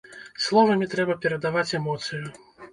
[0.45, 2.27] Словамі трэба перадаваць эмоцыю.